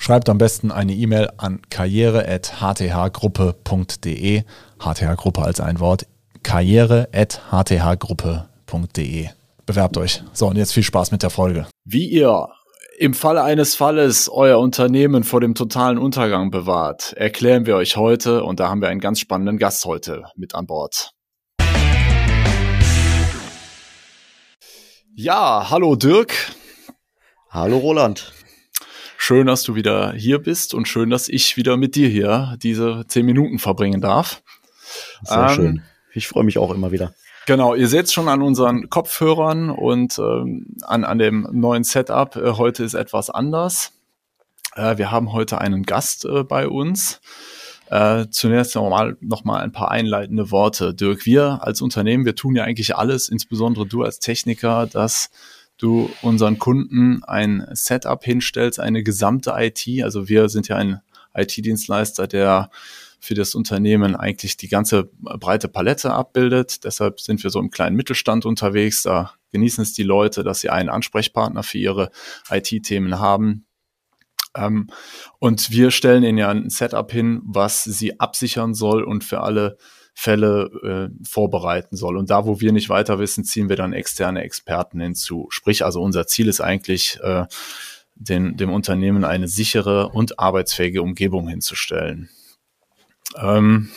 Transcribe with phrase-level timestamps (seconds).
[0.00, 4.44] Schreibt am besten eine E-Mail an karriere.hthgruppe.de.
[4.78, 6.06] HTH-Gruppe als ein Wort.
[6.44, 9.28] karriere.hthgruppe.de.
[9.66, 10.22] Bewerbt euch.
[10.32, 11.66] So, und jetzt viel Spaß mit der Folge.
[11.84, 12.46] Wie ihr
[12.98, 18.44] im Falle eines Falles euer Unternehmen vor dem totalen Untergang bewahrt, erklären wir euch heute
[18.44, 21.10] und da haben wir einen ganz spannenden Gast heute mit an Bord.
[25.14, 26.52] Ja, hallo Dirk.
[27.50, 28.37] Hallo Roland.
[29.20, 33.04] Schön, dass du wieder hier bist und schön, dass ich wieder mit dir hier diese
[33.08, 34.42] zehn Minuten verbringen darf.
[35.22, 35.82] Sehr ähm, schön.
[36.14, 37.12] Ich freue mich auch immer wieder.
[37.44, 42.36] Genau, ihr seht schon an unseren Kopfhörern und ähm, an, an dem neuen Setup.
[42.36, 43.92] Äh, heute ist etwas anders.
[44.76, 47.20] Äh, wir haben heute einen Gast äh, bei uns.
[47.90, 50.94] Äh, zunächst nochmal noch mal ein paar einleitende Worte.
[50.94, 55.30] Dirk, wir als Unternehmen, wir tun ja eigentlich alles, insbesondere du als Techniker, dass
[55.78, 59.86] du unseren Kunden ein Setup hinstellst, eine gesamte IT.
[60.02, 61.00] Also wir sind ja ein
[61.34, 62.70] IT-Dienstleister, der
[63.20, 66.84] für das Unternehmen eigentlich die ganze breite Palette abbildet.
[66.84, 69.02] Deshalb sind wir so im kleinen Mittelstand unterwegs.
[69.02, 72.10] Da genießen es die Leute, dass sie einen Ansprechpartner für ihre
[72.50, 73.64] IT-Themen haben.
[74.56, 74.88] Ähm,
[75.38, 79.78] und wir stellen ihnen ja ein Setup hin, was sie absichern soll und für alle
[80.20, 82.16] Fälle äh, vorbereiten soll.
[82.16, 85.46] Und da, wo wir nicht weiter wissen, ziehen wir dann externe Experten hinzu.
[85.50, 87.46] Sprich, also unser Ziel ist eigentlich, äh,
[88.16, 92.28] den, dem Unternehmen eine sichere und arbeitsfähige Umgebung hinzustellen.
[93.36, 93.90] Ähm,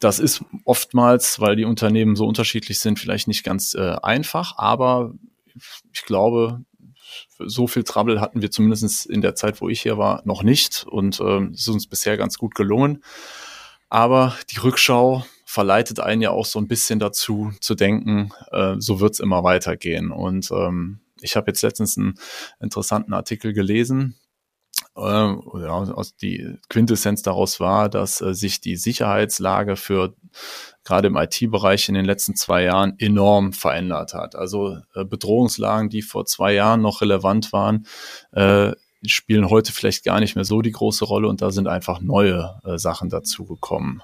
[0.00, 5.12] das ist oftmals, weil die Unternehmen so unterschiedlich sind, vielleicht nicht ganz äh, einfach, aber
[5.92, 6.64] ich glaube,
[7.38, 10.86] so viel Trouble hatten wir zumindest in der Zeit, wo ich hier war, noch nicht
[10.88, 13.02] und ähm, es ist uns bisher ganz gut gelungen.
[13.88, 19.00] Aber die Rückschau verleitet einen ja auch so ein bisschen dazu zu denken, äh, so
[19.00, 20.10] wird's immer weitergehen.
[20.10, 22.18] Und ähm, ich habe jetzt letztens einen
[22.60, 24.16] interessanten Artikel gelesen.
[24.96, 30.14] Äh, aus die Quintessenz daraus war, dass äh, sich die Sicherheitslage für
[30.84, 34.36] gerade im IT-Bereich in den letzten zwei Jahren enorm verändert hat.
[34.36, 37.86] Also äh, Bedrohungslagen, die vor zwei Jahren noch relevant waren,
[38.32, 38.72] äh,
[39.08, 42.60] spielen heute vielleicht gar nicht mehr so die große Rolle und da sind einfach neue
[42.64, 44.02] äh, Sachen dazugekommen.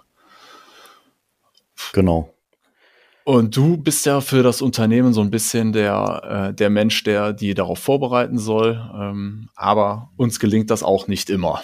[1.92, 2.32] Genau.
[3.24, 7.32] Und du bist ja für das Unternehmen so ein bisschen der, äh, der Mensch, der
[7.32, 8.82] die darauf vorbereiten soll.
[8.94, 11.62] Ähm, aber uns gelingt das auch nicht immer.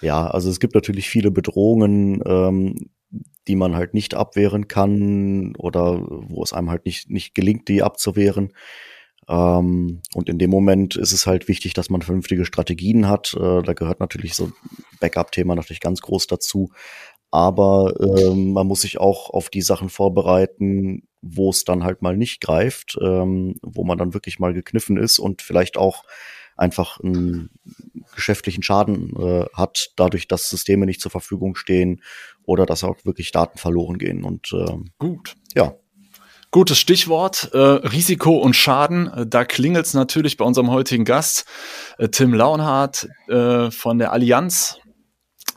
[0.00, 2.90] Ja, also es gibt natürlich viele Bedrohungen, ähm,
[3.46, 7.82] die man halt nicht abwehren kann oder wo es einem halt nicht, nicht gelingt, die
[7.82, 8.52] abzuwehren.
[9.28, 13.34] Ähm, und in dem Moment ist es halt wichtig, dass man vernünftige Strategien hat.
[13.34, 14.50] Äh, da gehört natürlich so
[15.00, 16.70] Backup-Thema natürlich ganz groß dazu.
[17.30, 22.16] Aber ähm, man muss sich auch auf die Sachen vorbereiten, wo es dann halt mal
[22.16, 26.04] nicht greift, ähm, wo man dann wirklich mal gekniffen ist und vielleicht auch
[26.56, 27.50] einfach einen
[28.14, 32.02] geschäftlichen Schaden äh, hat, dadurch, dass Systeme nicht zur Verfügung stehen
[32.44, 34.24] oder dass auch wirklich Daten verloren gehen.
[34.24, 35.74] Und ähm, gut, ja,
[36.50, 39.08] Gutes Stichwort, äh, Risiko und Schaden.
[39.08, 41.44] Äh, da klingelt es natürlich bei unserem heutigen Gast,
[41.98, 44.78] äh, Tim Launhardt äh, von der Allianz.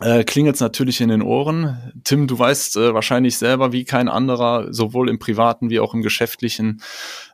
[0.01, 1.94] Äh, klingelt es natürlich in den Ohren.
[2.03, 6.01] Tim, du weißt äh, wahrscheinlich selber wie kein anderer, sowohl im privaten wie auch im
[6.01, 6.81] geschäftlichen,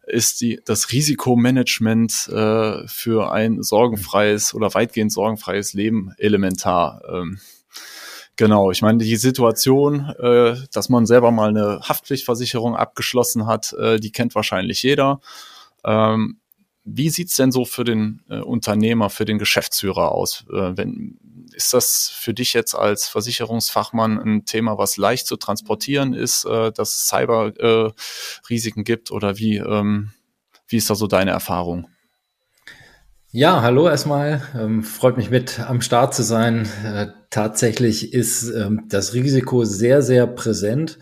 [0.05, 7.01] ist die, das Risikomanagement für ein sorgenfreies oder weitgehend sorgenfreies Leben elementar.
[7.11, 7.39] Ähm,
[8.37, 13.99] Genau, ich meine, die Situation, äh, dass man selber mal eine Haftpflichtversicherung abgeschlossen hat, äh,
[13.99, 15.19] die kennt wahrscheinlich jeder.
[15.83, 16.39] Ähm,
[16.83, 20.45] wie sieht's denn so für den äh, Unternehmer, für den Geschäftsführer aus?
[20.51, 21.17] Äh, wenn,
[21.51, 26.71] ist das für dich jetzt als Versicherungsfachmann ein Thema, was leicht zu transportieren ist, äh,
[26.71, 30.11] dass es Cyber-Risiken gibt oder wie, ähm,
[30.67, 31.87] wie ist da so deine Erfahrung?
[33.33, 34.41] Ja, hallo erstmal.
[34.57, 36.65] Ähm, freut mich mit am Start zu sein.
[36.85, 40.97] Äh, tatsächlich ist ähm, das Risiko sehr, sehr präsent.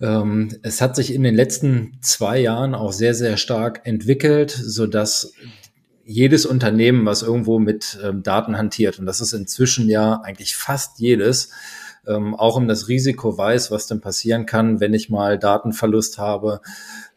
[0.00, 4.88] Ähm, es hat sich in den letzten zwei Jahren auch sehr, sehr stark entwickelt, so
[4.88, 5.32] dass
[6.04, 10.98] jedes Unternehmen, was irgendwo mit ähm, Daten hantiert, und das ist inzwischen ja eigentlich fast
[10.98, 11.50] jedes,
[12.06, 16.60] ähm, auch um das Risiko weiß, was denn passieren kann, wenn ich mal Datenverlust habe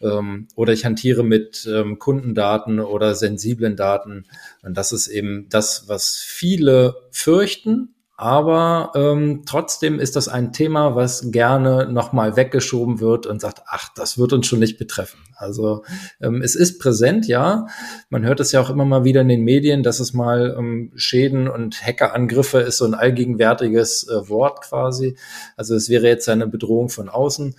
[0.02, 4.26] ähm, oder ich hantiere mit ähm, Kundendaten oder sensiblen Daten.
[4.64, 10.96] Und das ist eben das, was viele fürchten, aber ähm, trotzdem ist das ein Thema,
[10.96, 15.20] was gerne nochmal weggeschoben wird und sagt, ach, das wird uns schon nicht betreffen.
[15.36, 15.84] Also
[16.20, 17.68] ähm, es ist präsent, ja.
[18.10, 20.92] Man hört es ja auch immer mal wieder in den Medien, dass es mal ähm,
[20.96, 25.16] Schäden und Hackerangriffe ist so ein allgegenwärtiges äh, Wort quasi.
[25.56, 27.56] Also es wäre jetzt eine Bedrohung von außen.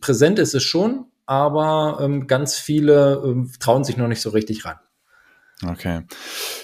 [0.00, 4.64] Präsent ist es schon, aber ähm, ganz viele ähm, trauen sich noch nicht so richtig
[4.64, 4.76] ran.
[5.66, 6.02] Okay.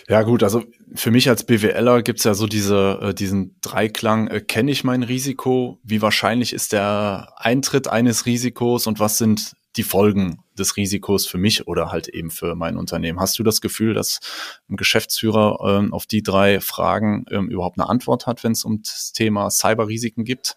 [0.08, 0.62] Ja, gut, also
[0.94, 5.02] für mich als BWLer gibt's ja so diese, äh, diesen Dreiklang, äh, kenne ich mein
[5.02, 11.26] Risiko, wie wahrscheinlich ist der Eintritt eines Risikos und was sind die Folgen des Risikos
[11.26, 13.18] für mich oder halt eben für mein Unternehmen.
[13.18, 14.20] Hast du das Gefühl, dass
[14.70, 18.82] ein Geschäftsführer ähm, auf die drei Fragen ähm, überhaupt eine Antwort hat, wenn es um
[18.82, 20.54] das Thema Cyberrisiken geht?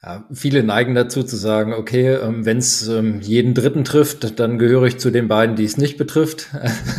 [0.00, 4.56] Ja, viele neigen dazu zu sagen, okay, ähm, wenn es ähm, jeden Dritten trifft, dann
[4.58, 6.50] gehöre ich zu den beiden, die es nicht betrifft.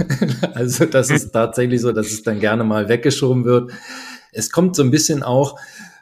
[0.54, 3.72] also das ist tatsächlich so, dass es dann gerne mal weggeschoben wird.
[4.34, 5.58] Es kommt so ein bisschen auch,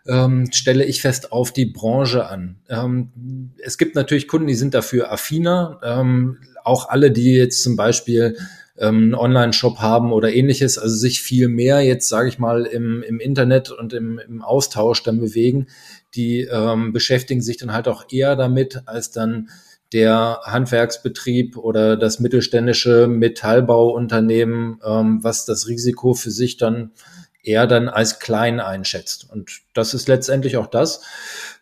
[0.07, 2.57] ähm, stelle ich fest, auf die Branche an.
[2.67, 5.79] Ähm, es gibt natürlich Kunden, die sind dafür affiner.
[5.83, 8.38] Ähm, auch alle, die jetzt zum Beispiel
[8.79, 13.03] ähm, einen Online-Shop haben oder ähnliches, also sich viel mehr jetzt, sage ich mal, im,
[13.03, 15.67] im Internet und im, im Austausch dann bewegen
[16.15, 19.50] die ähm, beschäftigen sich dann halt auch eher damit, als dann
[19.94, 26.92] der Handwerksbetrieb oder das mittelständische Metallbauunternehmen, ähm, was das Risiko für sich dann
[27.48, 29.30] eher dann als klein einschätzt.
[29.31, 31.01] Und das ist letztendlich auch das,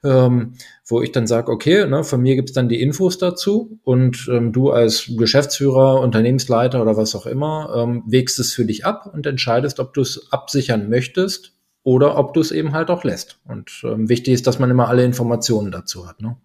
[0.04, 0.54] ähm,
[0.88, 4.52] wo ich dann sage, okay, ne, von mir gibt's dann die Infos dazu und ähm,
[4.52, 9.28] du als Geschäftsführer, Unternehmensleiter oder was auch immer, ähm, wägst es für dich ab und
[9.28, 11.55] entscheidest, ob du es absichern möchtest
[11.86, 13.40] oder ob du es eben halt auch lässt.
[13.46, 16.20] Und ähm, wichtig ist, dass man immer alle Informationen dazu hat.
[16.20, 16.36] Ne?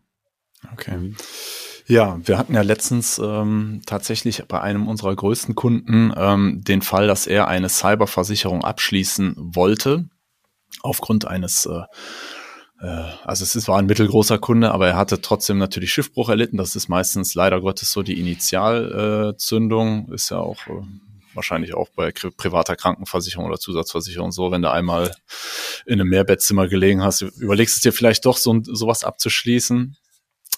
[0.72, 1.14] Okay.
[1.86, 7.06] Ja, wir hatten ja letztens ähm, tatsächlich bei einem unserer größten Kunden ähm, den Fall,
[7.06, 10.10] dass er eine Cyberversicherung abschließen wollte,
[10.82, 11.84] aufgrund eines äh,
[12.86, 16.58] äh also es war ein mittelgroßer Kunde, aber er hatte trotzdem natürlich Schiffbruch erlitten.
[16.58, 20.12] Das ist meistens leider Gottes so die Initialzündung.
[20.12, 20.82] Ist ja auch äh,
[21.34, 25.14] wahrscheinlich auch bei privater Krankenversicherung oder Zusatzversicherung so, wenn du einmal
[25.86, 29.96] in einem Mehrbettzimmer gelegen hast, überlegst es dir vielleicht doch so sowas abzuschließen.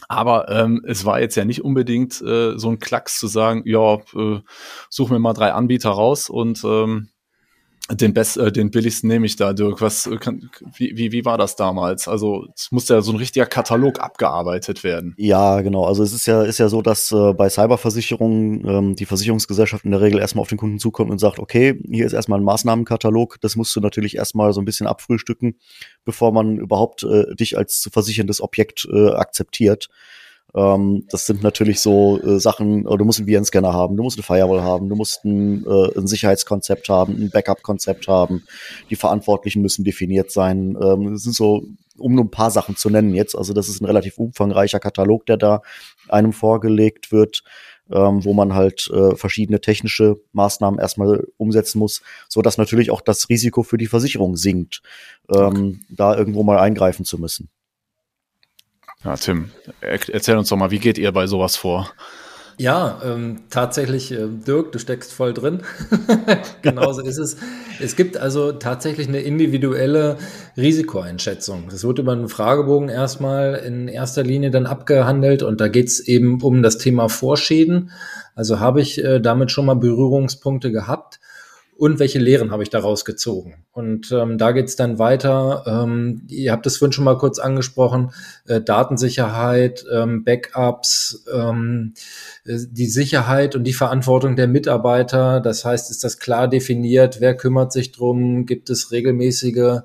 [0.08, 3.94] Aber ähm, es war jetzt ja nicht unbedingt äh, so ein Klacks zu sagen, ja,
[4.14, 4.40] äh,
[4.90, 7.11] such mir mal drei Anbieter raus und ähm,
[7.90, 9.80] den, best, äh, den billigsten nehme ich da, Dirk.
[9.80, 12.08] Was, äh, kann, wie, wie, wie war das damals?
[12.08, 15.14] Also es musste ja so ein richtiger Katalog abgearbeitet werden.
[15.16, 15.84] Ja, genau.
[15.84, 19.90] Also es ist ja, ist ja so, dass äh, bei Cyberversicherungen ähm, die Versicherungsgesellschaft in
[19.90, 23.40] der Regel erstmal auf den Kunden zukommt und sagt, okay, hier ist erstmal ein Maßnahmenkatalog.
[23.40, 25.56] Das musst du natürlich erstmal so ein bisschen abfrühstücken,
[26.04, 29.88] bevor man überhaupt äh, dich als zu versicherndes Objekt äh, akzeptiert.
[30.54, 34.18] Ähm, das sind natürlich so äh, Sachen, äh, du musst einen Virenscanner haben, du musst
[34.18, 38.44] eine Firewall haben, du musst ein, äh, ein Sicherheitskonzept haben, ein Backup-Konzept haben.
[38.90, 40.76] Die Verantwortlichen müssen definiert sein.
[40.80, 41.64] Ähm, das sind so,
[41.96, 43.34] um nur ein paar Sachen zu nennen jetzt.
[43.34, 45.62] Also das ist ein relativ umfangreicher Katalog, der da
[46.08, 47.42] einem vorgelegt wird.
[47.90, 53.02] Ähm, wo man halt äh, verschiedene technische Maßnahmen erstmal umsetzen muss, so dass natürlich auch
[53.02, 54.82] das Risiko für die Versicherung sinkt,
[55.28, 55.78] ähm, okay.
[55.90, 57.50] da irgendwo mal eingreifen zu müssen.
[59.04, 59.50] Ja, Tim,
[59.80, 61.90] erzähl uns doch mal, wie geht ihr bei sowas vor?
[62.58, 65.62] Ja, ähm, tatsächlich, äh, Dirk, du steckst voll drin.
[66.62, 67.36] Genauso ist es.
[67.80, 70.18] Es gibt also tatsächlich eine individuelle
[70.56, 71.68] Risikoeinschätzung.
[71.70, 76.00] Das wird über einen Fragebogen erstmal in erster Linie dann abgehandelt und da geht es
[76.00, 77.90] eben um das Thema Vorschäden.
[78.34, 81.18] Also habe ich äh, damit schon mal Berührungspunkte gehabt
[81.82, 83.64] und welche Lehren habe ich daraus gezogen.
[83.72, 85.64] Und ähm, da geht's dann weiter.
[85.66, 88.12] Ähm, ihr habt es vorhin schon mal kurz angesprochen,
[88.46, 91.94] äh, Datensicherheit, ähm, Backups, ähm,
[92.44, 95.40] äh, die Sicherheit und die Verantwortung der Mitarbeiter.
[95.40, 97.20] Das heißt, ist das klar definiert?
[97.20, 98.46] Wer kümmert sich drum?
[98.46, 99.80] Gibt es regelmäßige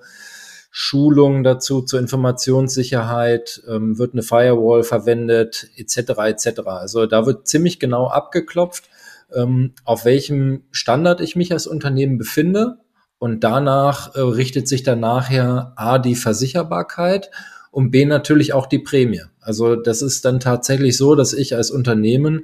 [0.70, 3.63] Schulungen dazu zur Informationssicherheit?
[3.68, 5.68] Ähm, wird eine Firewall verwendet?
[5.77, 5.98] Etc.
[5.98, 6.60] etc.
[6.68, 8.88] Also da wird ziemlich genau abgeklopft
[9.34, 12.77] ähm, auf welchem Standard ich mich als Unternehmen befinde.
[13.19, 17.31] Und danach äh, richtet sich dann nachher A, die Versicherbarkeit
[17.72, 19.24] und B, natürlich auch die Prämie.
[19.39, 22.43] Also das ist dann tatsächlich so, dass ich als Unternehmen,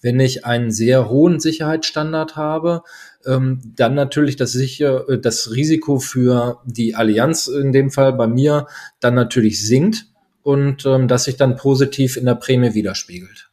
[0.00, 2.82] wenn ich einen sehr hohen Sicherheitsstandard habe,
[3.26, 8.26] ähm, dann natürlich das, sicher, äh, das Risiko für die Allianz in dem Fall bei
[8.26, 8.66] mir
[9.00, 10.06] dann natürlich sinkt
[10.42, 13.47] und ähm, das sich dann positiv in der Prämie widerspiegelt.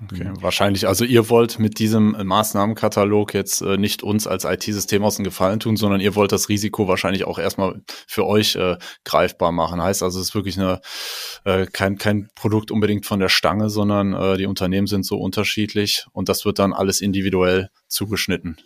[0.00, 0.42] Okay, mhm.
[0.42, 0.86] wahrscheinlich.
[0.86, 5.24] Also ihr wollt mit diesem äh, Maßnahmenkatalog jetzt äh, nicht uns als IT-System aus dem
[5.24, 9.82] Gefallen tun, sondern ihr wollt das Risiko wahrscheinlich auch erstmal für euch äh, greifbar machen.
[9.82, 10.80] Heißt also, es ist wirklich eine,
[11.44, 16.06] äh, kein, kein Produkt unbedingt von der Stange, sondern äh, die Unternehmen sind so unterschiedlich
[16.12, 18.56] und das wird dann alles individuell zugeschnitten.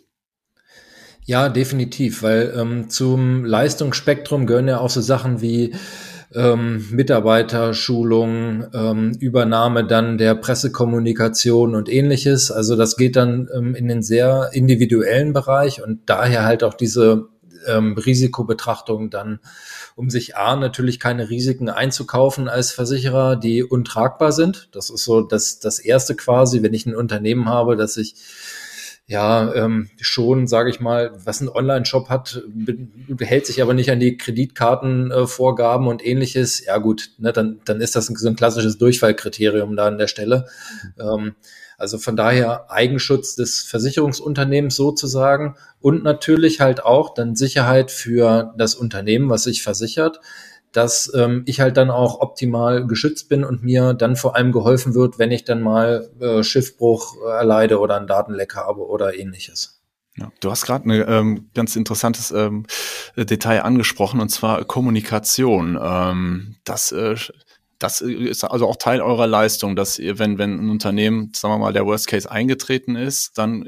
[1.25, 5.73] Ja, definitiv, weil ähm, zum Leistungsspektrum gehören ja auch so Sachen wie
[6.35, 12.51] ähm, Mitarbeiterschulung, ähm, Übernahme dann der Pressekommunikation und ähnliches.
[12.51, 17.29] Also das geht dann ähm, in den sehr individuellen Bereich und daher halt auch diese
[17.67, 19.41] ähm, Risikobetrachtung dann,
[19.95, 24.69] um sich A, natürlich keine Risiken einzukaufen als Versicherer, die untragbar sind.
[24.73, 28.15] Das ist so das, das erste quasi, wenn ich ein Unternehmen habe, dass ich
[29.12, 32.42] ja ähm, schon, sage ich mal, was ein Online-Shop hat,
[33.09, 36.64] behält sich aber nicht an die Kreditkartenvorgaben äh, und ähnliches.
[36.64, 40.47] Ja gut, ne, dann, dann ist das so ein klassisches Durchfallkriterium da an der Stelle.
[40.99, 41.35] Ähm,
[41.76, 48.75] also von daher Eigenschutz des Versicherungsunternehmens sozusagen und natürlich halt auch dann Sicherheit für das
[48.75, 50.21] Unternehmen, was sich versichert
[50.73, 54.95] dass ähm, ich halt dann auch optimal geschützt bin und mir dann vor allem geholfen
[54.95, 59.83] wird, wenn ich dann mal äh, Schiffbruch erleide oder ein Datenleck habe oder ähnliches.
[60.17, 62.67] Ja, du hast gerade ein ähm, ganz interessantes ähm,
[63.17, 65.79] Detail angesprochen und zwar Kommunikation.
[65.81, 67.17] Ähm, das, äh,
[67.79, 71.59] das ist also auch Teil eurer Leistung, dass ihr, wenn, wenn ein Unternehmen, sagen wir
[71.59, 73.64] mal, der Worst Case eingetreten ist, dann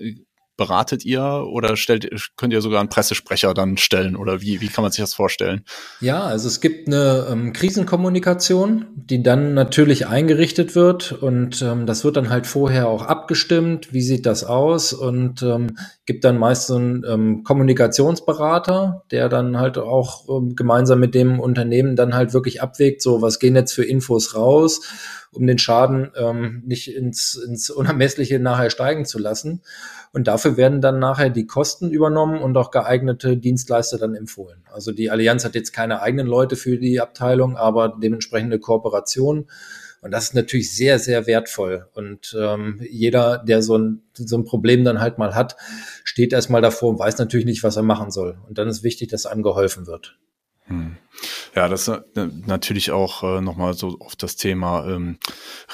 [0.57, 4.83] beratet ihr oder stellt, könnt ihr sogar einen Pressesprecher dann stellen oder wie, wie kann
[4.83, 5.65] man sich das vorstellen?
[6.01, 12.05] Ja, also es gibt eine ähm, Krisenkommunikation, die dann natürlich eingerichtet wird und ähm, das
[12.05, 14.93] wird dann halt vorher auch abgestimmt, wie sieht das aus?
[14.93, 21.01] Und ähm, gibt dann meist so einen ähm, Kommunikationsberater, der dann halt auch ähm, gemeinsam
[21.01, 24.83] mit dem Unternehmen dann halt wirklich abwägt, so was gehen jetzt für Infos raus
[25.35, 29.63] um den Schaden ähm, nicht ins, ins Unermessliche nachher steigen zu lassen.
[30.13, 34.63] Und dafür werden dann nachher die Kosten übernommen und auch geeignete Dienstleister dann empfohlen.
[34.73, 39.47] Also die Allianz hat jetzt keine eigenen Leute für die Abteilung, aber dementsprechende Kooperation.
[40.03, 41.89] Und das ist natürlich sehr, sehr wertvoll.
[41.95, 45.57] Und ähm, jeder, der so ein, so ein Problem dann halt mal hat,
[46.05, 48.37] steht erstmal davor und weiß natürlich nicht, was er machen soll.
[48.47, 50.19] Und dann ist wichtig, dass einem geholfen wird.
[50.67, 50.97] Hm.
[51.55, 55.19] Ja, das ist äh, natürlich auch äh, nochmal so auf das Thema ähm,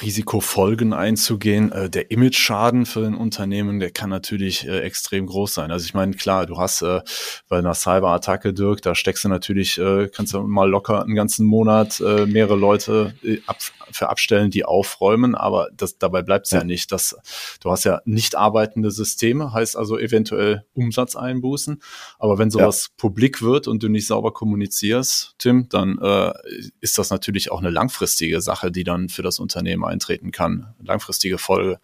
[0.02, 1.72] Risikofolgen einzugehen.
[1.72, 5.70] Äh, der Image-Schaden für ein Unternehmen, der kann natürlich äh, extrem groß sein.
[5.70, 7.00] Also ich meine, klar, du hast äh,
[7.48, 11.46] bei einer Cyber-Attacke, Dirk, da steckst du natürlich, äh, kannst du mal locker einen ganzen
[11.46, 13.56] Monat äh, mehrere Leute äh, ab,
[13.90, 16.58] für abstellen, die aufräumen, aber das, dabei bleibt es ja.
[16.58, 16.64] ja.
[16.64, 16.92] nicht.
[16.92, 17.16] Das,
[17.62, 21.82] du hast ja nicht arbeitende Systeme, heißt also eventuell Umsatzeinbußen.
[22.18, 22.94] Aber wenn sowas ja.
[22.98, 26.32] publik wird und du nicht sauber kommunizierst, Tim, dann äh,
[26.80, 30.74] ist das natürlich auch eine langfristige Sache, die dann für das Unternehmen eintreten kann.
[30.82, 31.78] Langfristige Folge.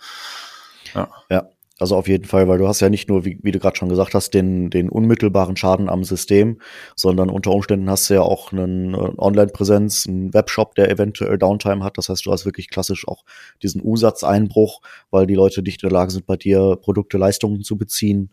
[0.94, 1.10] Ja.
[1.30, 1.48] ja.
[1.78, 3.90] Also auf jeden Fall, weil du hast ja nicht nur, wie, wie du gerade schon
[3.90, 6.58] gesagt hast, den, den unmittelbaren Schaden am System,
[6.94, 11.84] sondern unter Umständen hast du ja auch einen äh, Online-Präsenz, einen Webshop, der eventuell Downtime
[11.84, 11.98] hat.
[11.98, 13.24] Das heißt, du hast wirklich klassisch auch
[13.62, 17.76] diesen Umsatzeinbruch, weil die Leute nicht in der Lage sind, bei dir Produkte, Leistungen zu
[17.76, 18.30] beziehen.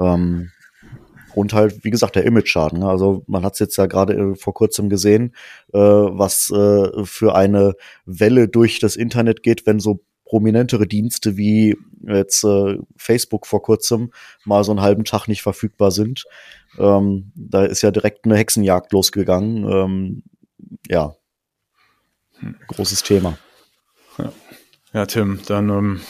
[0.00, 0.50] Ähm,
[1.34, 2.80] und halt, wie gesagt, der Image-Schaden.
[2.80, 2.88] Ne?
[2.88, 5.34] Also man hat es jetzt ja gerade äh, vor kurzem gesehen,
[5.72, 7.74] äh, was äh, für eine
[8.04, 14.12] Welle durch das Internet geht, wenn so prominentere Dienste wie jetzt äh, Facebook vor kurzem
[14.44, 16.24] mal so einen halben Tag nicht verfügbar sind.
[16.78, 19.70] Ähm, da ist ja direkt eine Hexenjagd losgegangen.
[19.70, 20.22] Ähm,
[20.88, 21.14] ja,
[22.38, 22.56] hm.
[22.68, 23.36] großes Thema.
[24.16, 24.32] Ja,
[24.94, 26.00] ja Tim, dann ähm,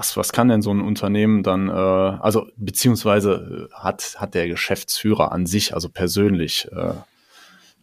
[0.00, 4.48] was, was kann denn so ein Unternehmen dann, äh, also beziehungsweise äh, hat, hat der
[4.48, 6.94] Geschäftsführer an sich, also persönlich, äh,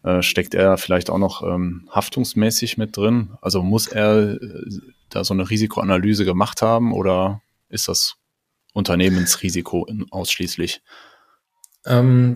[0.04, 3.38] äh, steckt er vielleicht auch noch ähm, haftungsmäßig mit drin?
[3.42, 4.40] Also muss er äh,
[5.10, 8.16] da so eine Risikoanalyse gemacht haben oder ist das
[8.74, 10.82] Unternehmensrisiko ausschließlich?
[11.86, 12.34] Ähm,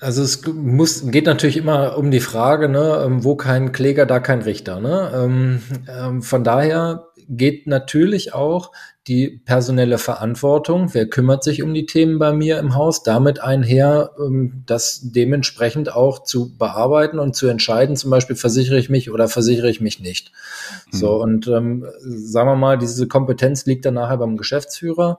[0.00, 4.20] also es muss, geht natürlich immer um die Frage, ne, ähm, wo kein Kläger, da
[4.20, 4.80] kein Richter.
[4.80, 5.60] Ne?
[5.88, 8.72] Ähm, von daher geht natürlich auch
[9.08, 14.12] die personelle Verantwortung, wer kümmert sich um die Themen bei mir im Haus, damit einher,
[14.18, 19.26] ähm, das dementsprechend auch zu bearbeiten und zu entscheiden, zum Beispiel versichere ich mich oder
[19.28, 20.30] versichere ich mich nicht.
[20.92, 20.96] Mhm.
[20.96, 25.18] So, und ähm, sagen wir mal, diese Kompetenz liegt dann nachher beim Geschäftsführer.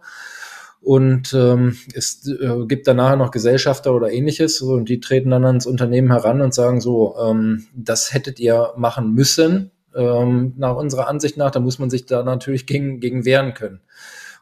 [0.83, 5.45] Und ähm, es äh, gibt dann nachher noch Gesellschafter oder ähnliches und die treten dann
[5.45, 11.07] ans Unternehmen heran und sagen so, ähm, das hättet ihr machen müssen, ähm, nach unserer
[11.07, 13.81] Ansicht nach, da muss man sich da natürlich gegen, gegen wehren können.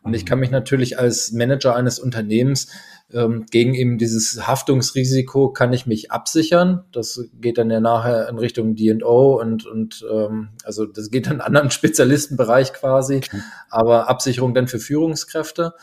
[0.04, 2.70] Und ich kann mich natürlich als Manager eines Unternehmens
[3.14, 6.86] ähm, gegen eben dieses Haftungsrisiko kann ich mich absichern.
[6.92, 11.34] Das geht dann ja nachher in Richtung D&O und, und ähm, also das geht in
[11.34, 13.42] einen anderen Spezialistenbereich quasi, okay.
[13.70, 15.74] aber Absicherung dann für Führungskräfte.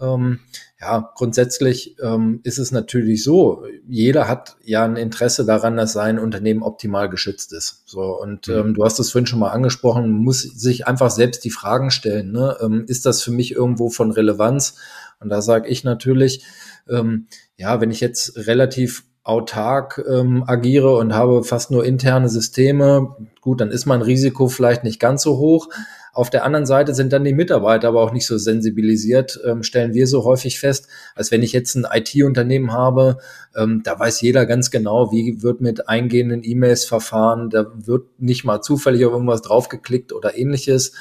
[0.00, 0.40] Ähm,
[0.80, 6.20] ja, grundsätzlich ähm, ist es natürlich so, jeder hat ja ein Interesse daran, dass sein
[6.20, 7.82] Unternehmen optimal geschützt ist.
[7.86, 8.54] So, und mhm.
[8.54, 12.30] ähm, du hast es vorhin schon mal angesprochen, muss sich einfach selbst die Fragen stellen,
[12.30, 12.56] ne?
[12.60, 14.76] ähm, ist das für mich irgendwo von Relevanz?
[15.18, 16.44] Und da sage ich natürlich,
[16.88, 23.14] ähm, ja, wenn ich jetzt relativ autark ähm, agiere und habe fast nur interne Systeme,
[23.42, 25.68] gut, dann ist mein Risiko vielleicht nicht ganz so hoch.
[26.14, 29.92] Auf der anderen Seite sind dann die Mitarbeiter aber auch nicht so sensibilisiert, ähm, stellen
[29.92, 33.18] wir so häufig fest, als wenn ich jetzt ein IT-Unternehmen habe,
[33.54, 38.44] ähm, da weiß jeder ganz genau, wie wird mit eingehenden E-Mails verfahren, da wird nicht
[38.44, 40.92] mal zufällig auf irgendwas draufgeklickt oder ähnliches.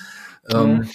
[0.54, 0.88] Ähm, mhm.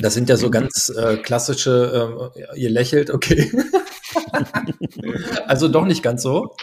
[0.00, 3.50] das sind ja so ganz äh, klassische, äh, ihr lächelt, okay.
[5.46, 6.54] also doch nicht ganz so.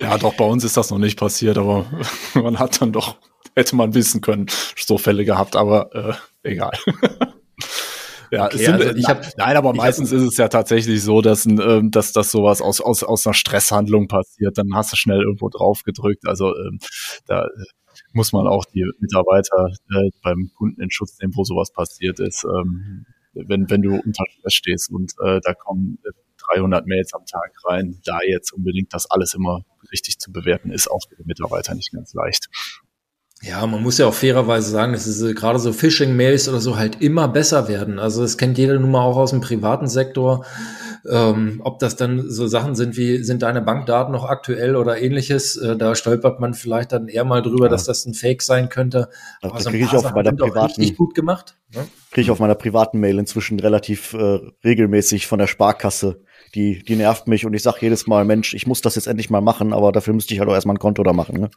[0.00, 1.86] Ja, doch, bei uns ist das noch nicht passiert, aber
[2.34, 3.16] man hat dann doch,
[3.54, 4.46] hätte man wissen können,
[4.76, 6.72] so Fälle gehabt, aber äh, egal.
[8.32, 11.20] Ja, okay, sind, also ich hab, nein, aber meistens hab, ist es ja tatsächlich so,
[11.20, 14.56] dass, ähm, dass, dass sowas aus, aus, aus einer Stresshandlung passiert.
[14.56, 16.28] Dann hast du schnell irgendwo drauf gedrückt.
[16.28, 16.78] Also ähm,
[17.26, 17.48] da
[18.12, 22.44] muss man auch die Mitarbeiter äh, beim Kunden in Schutz nehmen, wo sowas passiert ist.
[22.44, 25.98] Ähm, wenn, wenn du unter Stress stehst und äh, da kommen
[26.52, 30.90] 300 Mails am Tag rein, da jetzt unbedingt das alles immer richtig zu bewerten, ist
[30.90, 32.48] auch für die Mitarbeiter nicht ganz leicht.
[33.42, 37.00] Ja, man muss ja auch fairerweise sagen, dass diese gerade so Phishing-Mails oder so halt
[37.00, 37.98] immer besser werden.
[37.98, 40.44] Also das kennt jeder nun mal auch aus dem privaten Sektor.
[41.08, 45.56] Ähm, ob das dann so Sachen sind wie, sind deine Bankdaten noch aktuell oder ähnliches,
[45.56, 47.70] äh, da stolpert man vielleicht dann eher mal drüber, ja.
[47.70, 49.08] dass das ein Fake sein könnte.
[49.42, 51.56] Aber das so kriege ich auch bei der privaten, gut gemacht.
[51.74, 51.86] Ne?
[52.10, 56.20] Kriege ich auf meiner privaten Mail inzwischen relativ äh, regelmäßig von der Sparkasse
[56.54, 59.30] die, die nervt mich und ich sage jedes Mal, Mensch, ich muss das jetzt endlich
[59.30, 61.40] mal machen, aber dafür müsste ich halt auch erstmal ein Konto da machen.
[61.40, 61.50] Ne?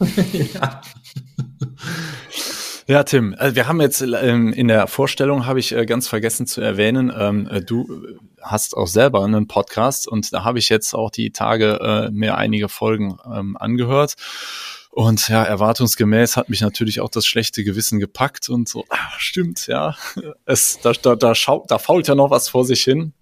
[0.54, 0.80] ja.
[2.86, 6.46] Ja, Tim, äh, wir haben jetzt ähm, in der Vorstellung, habe ich äh, ganz vergessen
[6.46, 10.92] zu erwähnen, ähm, äh, du hast auch selber einen Podcast und da habe ich jetzt
[10.94, 14.16] auch die Tage mir einige Folgen ähm, angehört.
[14.90, 19.66] Und ja, erwartungsgemäß hat mich natürlich auch das schlechte Gewissen gepackt und so, ah, stimmt,
[19.66, 19.96] ja,
[20.44, 23.14] es, da, da, da, schaut, da fault ja noch was vor sich hin.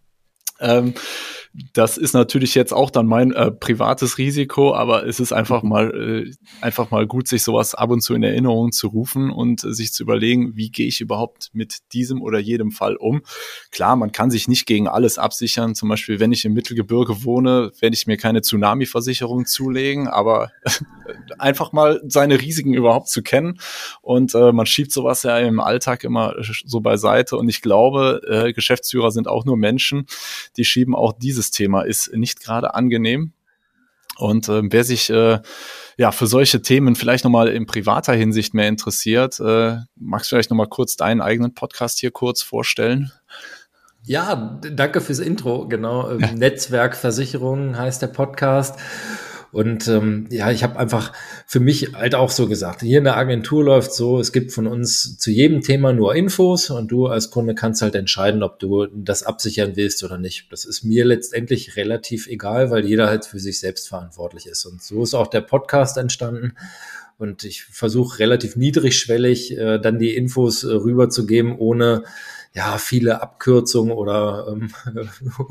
[0.59, 0.95] Ähm,
[1.75, 6.27] das ist natürlich jetzt auch dann mein äh, privates Risiko, aber es ist einfach mal
[6.27, 6.33] äh,
[6.63, 9.93] einfach mal gut, sich sowas ab und zu in Erinnerung zu rufen und äh, sich
[9.93, 13.23] zu überlegen, wie gehe ich überhaupt mit diesem oder jedem Fall um.
[13.71, 15.75] Klar, man kann sich nicht gegen alles absichern.
[15.75, 20.51] Zum Beispiel, wenn ich im Mittelgebirge wohne, werde ich mir keine Tsunami-Versicherung zulegen, aber
[21.39, 23.61] einfach mal seine Risiken überhaupt zu kennen
[24.01, 26.35] und äh, man schiebt sowas ja im Alltag immer
[26.65, 30.07] so beiseite und ich glaube, äh, Geschäftsführer sind auch nur Menschen,
[30.57, 33.33] die schieben auch diese dieses Thema ist nicht gerade angenehm.
[34.19, 35.41] Und äh, wer sich äh,
[35.97, 40.51] ja für solche Themen vielleicht nochmal in privater Hinsicht mehr interessiert, äh, magst du vielleicht
[40.51, 43.11] nochmal kurz deinen eigenen Podcast hier kurz vorstellen?
[44.05, 45.67] Ja, danke fürs Intro.
[45.67, 46.33] Genau, ähm, ja.
[46.33, 48.79] Netzwerkversicherung heißt der Podcast.
[49.53, 51.13] Und ähm, ja, ich habe einfach
[51.47, 54.67] für mich halt auch so gesagt, hier in der Agentur läuft so, es gibt von
[54.67, 58.87] uns zu jedem Thema nur Infos und du als Kunde kannst halt entscheiden, ob du
[58.87, 60.51] das absichern willst oder nicht.
[60.51, 64.65] Das ist mir letztendlich relativ egal, weil jeder halt für sich selbst verantwortlich ist.
[64.65, 66.55] Und so ist auch der Podcast entstanden.
[67.19, 72.05] Und ich versuche relativ niedrigschwellig äh, dann die Infos äh, rüberzugeben, ohne
[72.55, 74.71] ja, viele Abkürzungen oder ähm,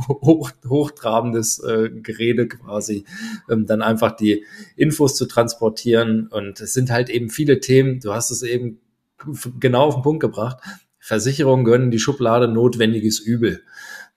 [0.08, 3.06] hoch, hochtrabendes äh, Gerede quasi,
[3.50, 6.28] ähm, dann einfach die Infos zu transportieren.
[6.28, 8.80] Und es sind halt eben viele Themen, du hast es eben
[9.60, 10.58] genau auf den Punkt gebracht.
[11.00, 13.64] Versicherungen gönnen die Schublade notwendiges Übel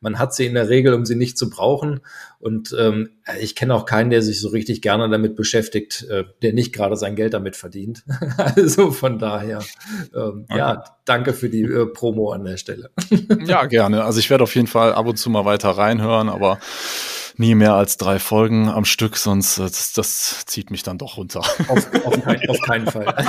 [0.04, 2.00] man hat sie in der Regel, um sie nicht zu brauchen.
[2.38, 3.08] Und ähm,
[3.40, 6.94] ich kenne auch keinen, der sich so richtig gerne damit beschäftigt, äh, der nicht gerade
[6.96, 8.04] sein Geld damit verdient.
[8.36, 9.60] also von daher,
[10.14, 10.58] ähm, okay.
[10.58, 12.90] ja, danke für die äh, Promo an der Stelle.
[13.46, 14.04] ja, gerne.
[14.04, 16.58] Also ich werde auf jeden Fall ab und zu mal weiter reinhören, aber
[17.38, 21.16] nie mehr als drei Folgen am Stück, sonst äh, das, das zieht mich dann doch
[21.16, 21.40] runter.
[21.40, 23.06] Auf, auf, kein, auf keinen Fall.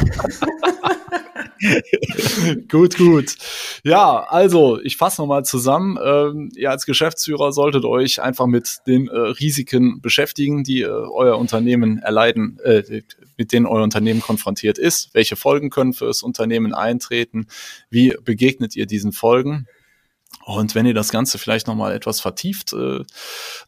[2.70, 3.36] gut, gut.
[3.84, 5.98] Ja, also ich fasse nochmal zusammen.
[6.04, 11.38] Ähm, ihr als Geschäftsführer solltet euch einfach mit den äh, Risiken beschäftigen, die äh, euer
[11.38, 13.02] Unternehmen erleiden, äh,
[13.38, 15.14] mit denen euer Unternehmen konfrontiert ist.
[15.14, 17.48] Welche Folgen können für das Unternehmen eintreten?
[17.90, 19.68] Wie begegnet ihr diesen Folgen?
[20.46, 23.04] Und wenn ihr das Ganze vielleicht nochmal etwas vertieft äh,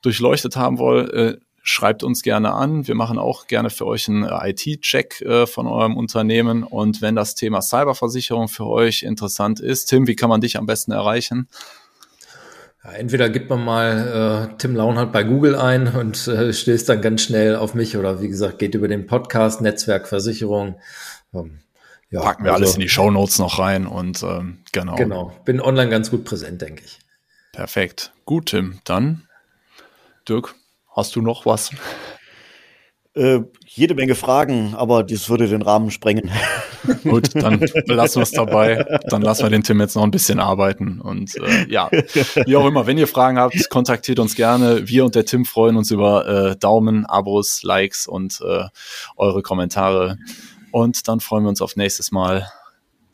[0.02, 2.88] durchleuchtet haben wollt, äh, schreibt uns gerne an.
[2.88, 6.64] Wir machen auch gerne für euch einen äh, IT-Check äh, von eurem Unternehmen.
[6.64, 10.66] Und wenn das Thema Cyberversicherung für euch interessant ist, Tim, wie kann man dich am
[10.66, 11.50] besten erreichen?
[12.84, 17.02] Ja, entweder gibt man mal äh, Tim Launhardt bei Google ein und äh, stößt dann
[17.02, 20.80] ganz schnell auf mich oder wie gesagt, geht über den Podcast Netzwerk Versicherung.
[21.34, 21.60] Ähm,
[22.10, 24.96] ja, Packen wir also, alles in die Show Notes noch rein und ähm, genau.
[24.96, 27.00] Genau, bin online ganz gut präsent, denke ich.
[27.52, 28.14] Perfekt.
[28.24, 28.80] Gut, Tim.
[28.86, 29.28] Dann,
[30.30, 30.56] Dirk,
[30.98, 31.70] Hast du noch was?
[33.14, 36.32] Äh, jede Menge Fragen, aber das würde den Rahmen sprengen.
[37.04, 38.84] Gut, dann lassen wir es dabei.
[39.08, 41.00] Dann lassen wir den Tim jetzt noch ein bisschen arbeiten.
[41.00, 44.88] Und äh, ja, wie auch immer, wenn ihr Fragen habt, kontaktiert uns gerne.
[44.88, 48.64] Wir und der Tim freuen uns über äh, Daumen, Abos, Likes und äh,
[49.18, 50.18] eure Kommentare.
[50.72, 52.52] Und dann freuen wir uns auf nächstes Mal.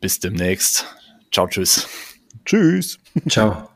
[0.00, 0.86] Bis demnächst.
[1.30, 1.86] Ciao, tschüss.
[2.46, 2.98] Tschüss.
[3.28, 3.68] Ciao.